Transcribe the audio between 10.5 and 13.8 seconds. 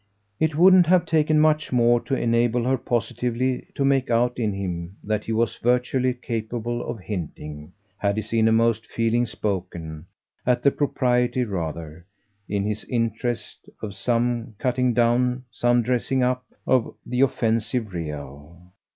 the propriety rather, in his interest,